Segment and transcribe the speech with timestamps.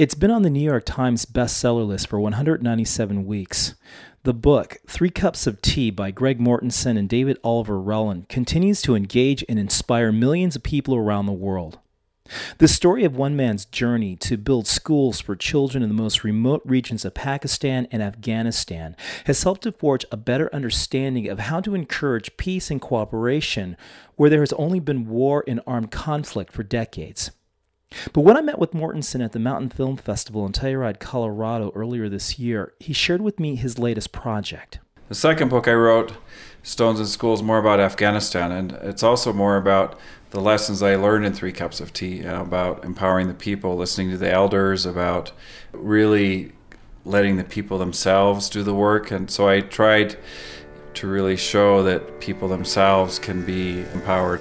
[0.00, 3.74] It's been on the New York Times bestseller list for 197 weeks.
[4.22, 8.94] The book, Three Cups of Tea by Greg Mortenson and David Oliver Relin, continues to
[8.94, 11.80] engage and inspire millions of people around the world.
[12.56, 16.62] The story of one man's journey to build schools for children in the most remote
[16.64, 18.96] regions of Pakistan and Afghanistan
[19.26, 23.76] has helped to forge a better understanding of how to encourage peace and cooperation
[24.16, 27.32] where there has only been war and armed conflict for decades.
[28.12, 32.08] But when I met with Mortenson at the Mountain Film Festival in Telluride, Colorado earlier
[32.08, 34.78] this year, he shared with me his latest project.
[35.08, 36.12] The second book I wrote,
[36.62, 39.98] Stones in School, is more about Afghanistan, and it's also more about
[40.30, 44.10] the lessons I learned in Three Cups of Tea uh, about empowering the people, listening
[44.10, 45.32] to the elders, about
[45.72, 46.52] really
[47.04, 49.10] letting the people themselves do the work.
[49.10, 50.16] And so I tried
[50.94, 54.40] to really show that people themselves can be empowered.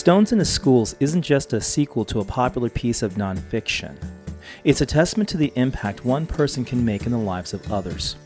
[0.00, 3.98] Stones in the Schools isn't just a sequel to a popular piece of nonfiction.
[4.64, 8.16] It's a testament to the impact one person can make in the lives of others.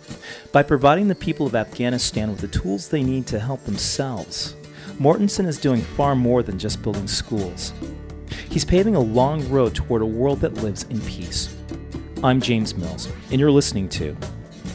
[0.53, 4.55] By providing the people of Afghanistan with the tools they need to help themselves,
[5.01, 7.73] Mortenson is doing far more than just building schools.
[8.51, 11.57] He's paving a long road toward a world that lives in peace.
[12.23, 14.17] I'm James Mills, and you're listening to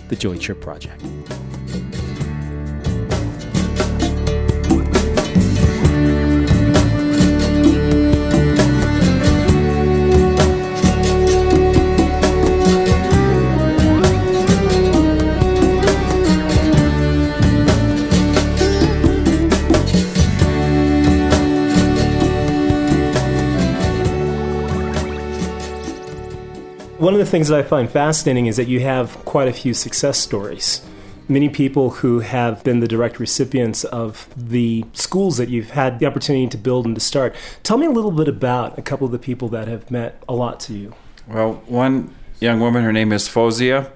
[0.09, 1.02] The Joy Trip Project.
[27.00, 29.73] One of the things that I find fascinating is that you have quite a few
[29.73, 30.86] success stories.
[31.30, 36.06] Many people who have been the direct recipients of the schools that you've had the
[36.06, 37.38] opportunity to build and to start.
[37.64, 40.35] Tell me a little bit about a couple of the people that have meant a
[40.35, 40.94] lot to you.
[41.25, 43.94] Well, one young woman, her name is Fozia.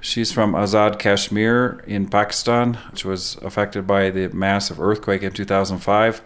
[0.00, 6.22] She's from Azad Kashmir in Pakistan, which was affected by the massive earthquake in 2005.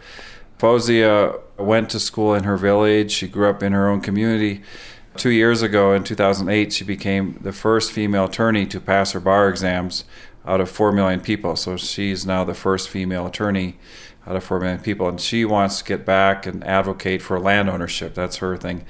[0.60, 3.10] Fozia went to school in her village.
[3.10, 4.62] She grew up in her own community.
[5.16, 9.48] Two years ago, in 2008, she became the first female attorney to pass her bar
[9.48, 10.04] exams
[10.44, 11.54] out of 4 million people.
[11.56, 13.78] So she's now the first female attorney
[14.26, 15.08] out of 4 million people.
[15.08, 18.14] And she wants to get back and advocate for land ownership.
[18.14, 18.84] That's her thing.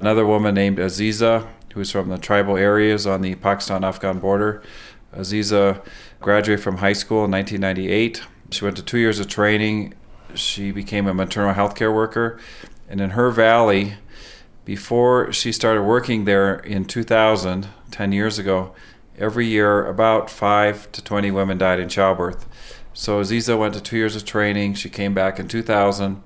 [0.00, 4.62] Another woman named Aziza, who's from the tribal areas on the Pakistan Afghan border.
[5.14, 5.84] Aziza
[6.20, 8.22] graduated from high school in 1998.
[8.50, 9.94] She went to two years of training.
[10.34, 12.38] She became a maternal health care worker.
[12.88, 13.94] And in her valley,
[14.68, 18.74] before she started working there in 2000, 10 years ago,
[19.16, 22.44] every year about 5 to 20 women died in childbirth.
[22.92, 24.74] So Aziza went to two years of training.
[24.74, 26.22] She came back in 2000.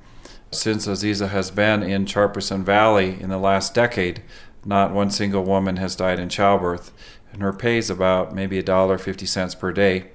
[0.50, 4.24] Since Aziza has been in Charpurson Valley in the last decade,
[4.64, 6.90] not one single woman has died in childbirth.
[7.32, 10.10] And her pay is about maybe a dollar fifty cents per day.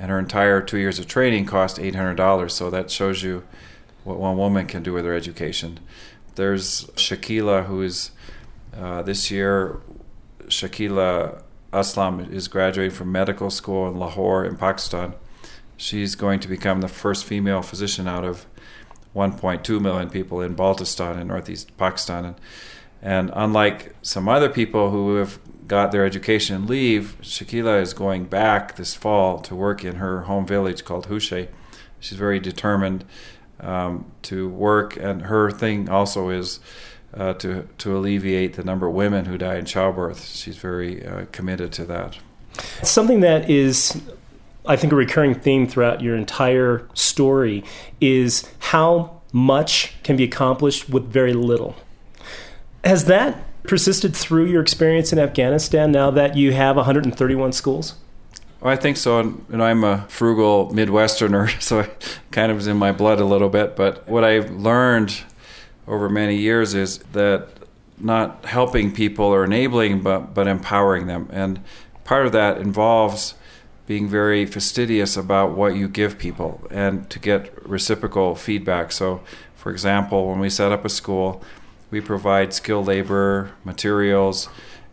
[0.00, 2.50] And her entire two years of training cost $800.
[2.50, 3.44] So that shows you
[4.02, 5.78] what one woman can do with her education.
[6.34, 8.10] There's Shakila, who is
[8.76, 9.80] uh, this year,
[10.44, 15.14] Shakila Aslam is graduating from medical school in Lahore in Pakistan.
[15.76, 18.46] She's going to become the first female physician out of
[19.14, 22.24] 1.2 million people in Baltistan in northeast Pakistan.
[22.24, 22.36] And,
[23.02, 28.24] and unlike some other people who have got their education and leave, Shakila is going
[28.24, 31.48] back this fall to work in her home village called Hushe.
[32.00, 33.04] She's very determined
[33.60, 36.60] um, to work, and her thing also is
[37.14, 40.26] uh, to to alleviate the number of women who die in childbirth.
[40.26, 42.18] She's very uh, committed to that.
[42.82, 44.00] Something that is,
[44.66, 47.64] I think, a recurring theme throughout your entire story
[48.00, 51.76] is how much can be accomplished with very little.
[52.84, 57.94] Has that persisted through your experience in Afghanistan now that you have 131 schools?
[58.60, 59.20] Well, I think so.
[59.20, 63.48] And I'm a frugal Midwesterner, so it kind of is in my blood a little
[63.48, 63.76] bit.
[63.76, 65.22] But what I've learned
[65.86, 67.48] over many years is that
[67.98, 71.60] not helping people or enabling, but but empowering them, and
[72.04, 73.34] part of that involves
[73.86, 78.92] being very fastidious about what you give people and to get reciprocal feedback.
[78.92, 79.22] So,
[79.56, 81.42] for example, when we set up a school,
[81.90, 84.48] we provide skilled labor, materials,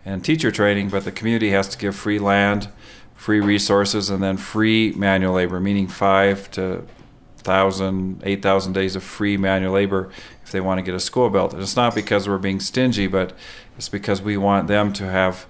[0.06, 2.70] and teacher training, but the community has to give free land
[3.16, 6.86] free resources, and then free manual labor, meaning five to
[7.38, 10.10] thousand, eight thousand days of free manual labor
[10.44, 11.54] if they want to get a school built.
[11.54, 13.34] And it's not because we're being stingy, but
[13.78, 15.46] it's because we want them to have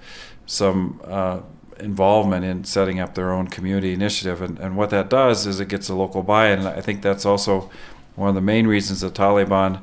[0.45, 1.39] some uh,
[1.79, 4.41] involvement in setting up their own community initiative.
[4.41, 6.65] And, and what that does is it gets a local buy in.
[6.65, 7.69] I think that's also
[8.15, 9.81] one of the main reasons the Taliban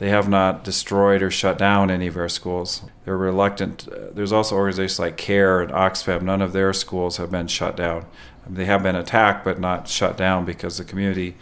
[0.00, 2.80] they have not destroyed or shut down any of our schools.
[3.04, 3.86] They're reluctant.
[4.14, 6.22] There's also organizations like CARE and Oxfam.
[6.22, 8.06] None of their schools have been shut down.
[8.48, 11.36] They have been attacked, but not shut down because the community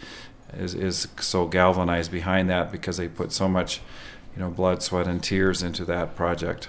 [0.53, 3.79] is, is so galvanized behind that because they put so much,
[4.35, 6.67] you know, blood, sweat, and tears into that project.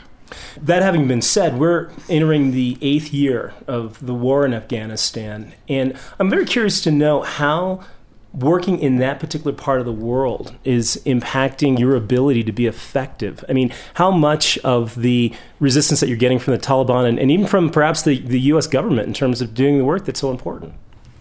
[0.62, 5.98] That having been said, we're entering the eighth year of the war in Afghanistan, and
[6.20, 7.84] I'm very curious to know how
[8.32, 13.44] working in that particular part of the world is impacting your ability to be effective.
[13.48, 17.30] I mean, how much of the resistance that you're getting from the Taliban and, and
[17.30, 18.66] even from perhaps the, the U.S.
[18.66, 20.74] government in terms of doing the work that's so important?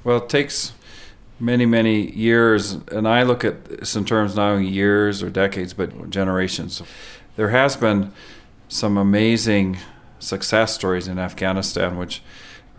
[0.03, 0.73] Well, it takes
[1.39, 3.55] many, many years, and I look at
[3.95, 6.81] in terms not only years or decades, but generations.
[7.37, 8.11] There has been
[8.67, 9.77] some amazing
[10.19, 12.21] success stories in Afghanistan, which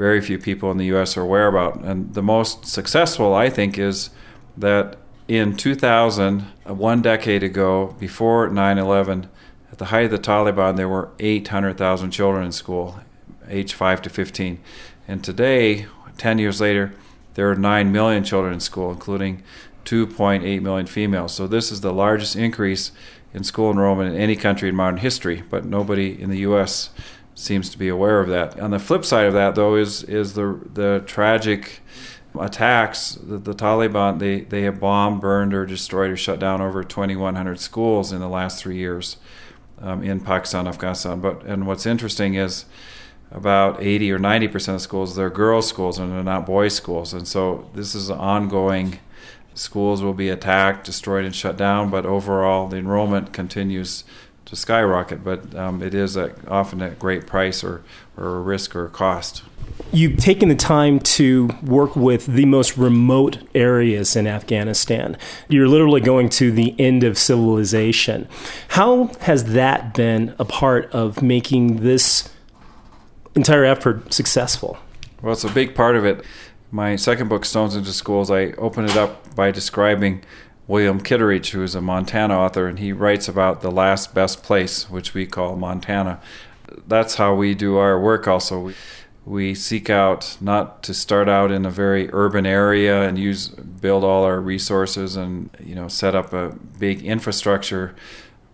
[0.00, 1.14] very few people in the U.S.
[1.18, 1.84] are aware about.
[1.84, 4.08] And the most successful, I think, is
[4.56, 4.96] that
[5.28, 9.28] in 2000, uh, one decade ago, before 9 11,
[9.70, 12.98] at the height of the Taliban, there were 800,000 children in school,
[13.46, 14.58] age 5 to 15.
[15.06, 15.84] And today,
[16.16, 16.94] 10 years later,
[17.34, 19.42] there are 9 million children in school, including
[19.84, 21.34] 2.8 million females.
[21.34, 22.92] So this is the largest increase
[23.34, 26.88] in school enrollment in any country in modern history, but nobody in the U.S.
[27.40, 28.58] seems to be aware of that.
[28.60, 31.80] On the flip side of that, though, is is the the tragic
[32.38, 33.12] attacks.
[33.14, 37.58] The, the Taliban they they have bombed, burned, or destroyed or shut down over 2,100
[37.58, 39.16] schools in the last three years
[39.80, 41.20] um, in Pakistan, Afghanistan.
[41.20, 42.66] But and what's interesting is
[43.30, 47.12] about 80 or 90 percent of schools they're girls' schools and they're not boys' schools,
[47.14, 48.98] and so this is ongoing
[49.54, 51.90] schools will be attacked, destroyed, and shut down.
[51.90, 54.04] But overall, the enrollment continues
[54.50, 55.24] to skyrocket.
[55.24, 57.82] But um, it is at, often at great price or,
[58.16, 59.42] or a risk or a cost.
[59.92, 65.16] You've taken the time to work with the most remote areas in Afghanistan.
[65.48, 68.28] You're literally going to the end of civilization.
[68.68, 72.28] How has that been a part of making this
[73.34, 74.78] entire effort successful?
[75.22, 76.24] Well, it's a big part of it
[76.72, 80.22] my second book, Stones into Schools, I open it up by describing
[80.70, 84.88] William Kittredge, who is a Montana author, and he writes about the last best place,
[84.88, 86.20] which we call Montana.
[86.86, 88.72] That's how we do our work also.
[89.26, 94.04] We, seek out not to start out in a very urban area and use build
[94.04, 97.94] all our resources and you know set up a big infrastructure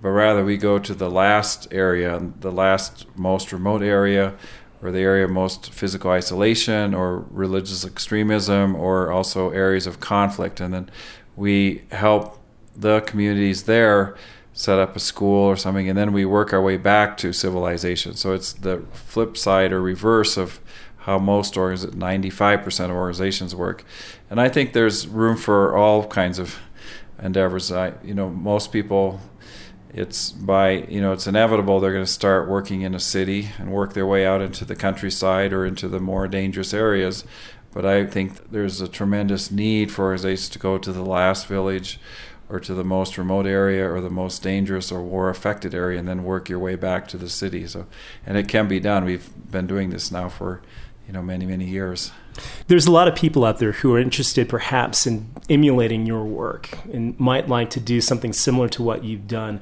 [0.02, 4.34] but rather we go to the last area the last most remote area
[4.82, 10.60] or the area of most physical isolation or religious extremism or also areas of conflict.
[10.60, 10.90] And then
[11.36, 12.38] we help
[12.74, 14.16] the communities there
[14.52, 18.14] set up a school or something, and then we work our way back to civilization.
[18.14, 20.60] So it's the flip side or reverse of
[21.00, 23.84] how most organizations, 95% of organizations work.
[24.30, 26.58] And I think there's room for all kinds of
[27.22, 27.70] endeavors.
[27.70, 29.20] I, you know, most people
[29.96, 33.72] it's by you know it's inevitable they're going to start working in a city and
[33.72, 37.24] work their way out into the countryside or into the more dangerous areas
[37.76, 42.00] but i think there's a tremendous need for organizations to go to the last village
[42.48, 46.08] or to the most remote area or the most dangerous or war affected area and
[46.08, 47.66] then work your way back to the city.
[47.66, 47.86] So
[48.24, 49.04] and it can be done.
[49.04, 50.62] We've been doing this now for
[51.06, 52.12] you know many many years.
[52.66, 56.78] There's a lot of people out there who are interested perhaps in emulating your work
[56.92, 59.60] and might like to do something similar to what you've done.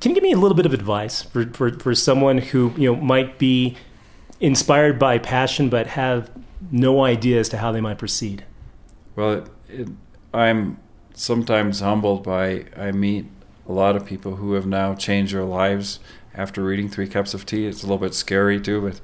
[0.00, 2.92] Can you give me a little bit of advice for, for, for someone who you
[2.92, 3.76] know might be
[4.40, 6.30] inspired by passion but have
[6.70, 8.44] no idea as to how they might proceed
[9.16, 9.88] well it, it,
[10.32, 10.78] i'm
[11.14, 13.26] sometimes humbled by i meet
[13.68, 16.00] a lot of people who have now changed their lives
[16.34, 19.00] after reading three cups of tea it's a little bit scary too but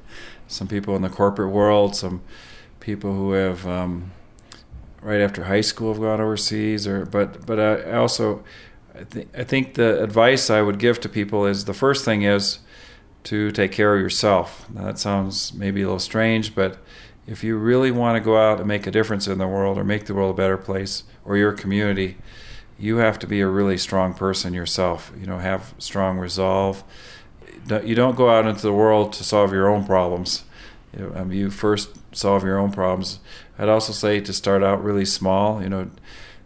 [0.46, 2.23] some people in the corporate world, some
[2.80, 4.12] people who have um,
[5.00, 8.44] right after high school have gone overseas, or but but I also
[8.94, 12.23] I, th- I think the advice I would give to people is the first thing
[12.23, 12.61] is
[13.25, 14.68] to take care of yourself.
[14.70, 16.78] Now, that sounds maybe a little strange, but
[17.26, 19.85] if you really want to go out and make a difference in the world or
[19.85, 22.16] make the world a better place or your community,
[22.78, 25.12] you have to be a really strong person yourself.
[25.19, 26.85] You know, have strong resolve
[27.85, 30.45] you don't go out into the world to solve your own problems.
[31.14, 33.21] Um, you first solve your own problems.
[33.59, 35.62] I'd also say to start out really small.
[35.62, 35.90] You know,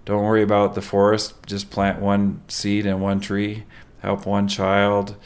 [0.05, 1.35] don't worry about the forest.
[1.47, 3.65] Just plant one seed and one tree.
[4.01, 5.17] Help one child.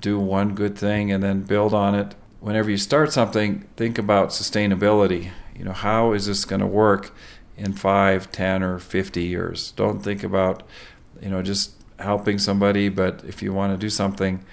[0.00, 2.14] Do one good thing, and then build on it.
[2.48, 5.30] Whenever you start something, think about sustainability.
[5.54, 7.14] You know, how is this going to work
[7.58, 9.72] in five, ten, or fifty years?
[9.72, 10.62] Don't think about,
[11.20, 12.88] you know, just helping somebody.
[12.88, 14.44] But if you want to do something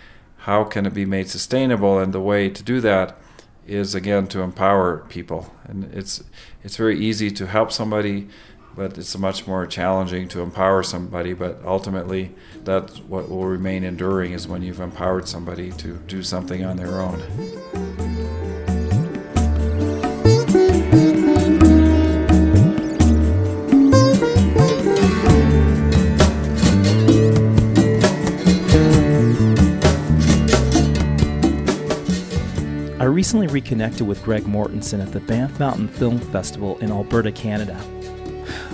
[0.46, 1.98] how can it be made sustainable?
[1.98, 3.18] And the way to do that
[3.66, 6.24] is again to empower people, and it's
[6.64, 8.28] it's very easy to help somebody,
[8.76, 11.34] but it's much more challenging to empower somebody.
[11.34, 16.64] But ultimately, that's what will remain enduring is when you've empowered somebody to do something
[16.66, 17.22] on their own.
[32.98, 37.80] I recently reconnected with Greg Mortenson at the Banff Mountain Film Festival in Alberta, Canada.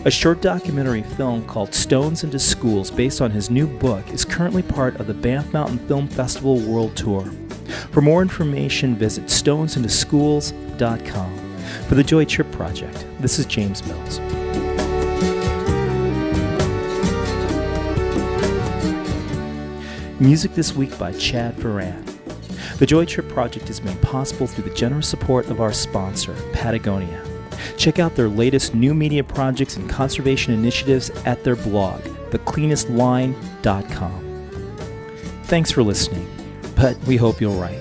[0.04, 4.64] A short documentary film called Stones into Schools, based on his new book, is currently
[4.64, 7.26] part of the Banff Mountain Film Festival World Tour.
[7.92, 11.56] For more information, visit stonesintoschools.com.
[11.88, 14.20] For the Joy Trip Project, this is James Mills.
[20.20, 22.04] Music this week by Chad Ferran.
[22.80, 27.31] The Joy Trip Project is made possible through the generous support of our sponsor, Patagonia.
[27.78, 32.02] Check out their latest new media projects and conservation initiatives at their blog,
[32.32, 34.28] thecleanestline.com.
[35.46, 36.28] Thanks for listening,
[36.76, 37.80] but we hope you'll write.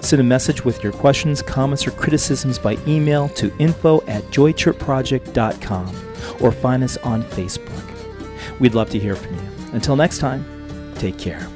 [0.00, 6.06] Send a message with your questions, comments, or criticisms by email to info at joytripproject.com
[6.40, 8.60] or find us on Facebook.
[8.60, 9.42] We'd love to hear from you.
[9.72, 11.46] Until next time, take care.